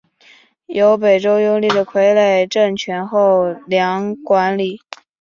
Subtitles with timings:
[0.65, 4.81] 由北周拥立的傀儡政权后梁管理。